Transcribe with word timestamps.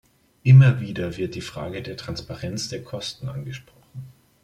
Immer 0.41 0.79
wieder 0.79 1.15
wird 1.17 1.35
die 1.35 1.41
Frage 1.41 1.83
der 1.83 1.95
Transparenz 1.95 2.69
der 2.69 2.83
Kosten 2.83 3.29
angesprochen. 3.29 4.07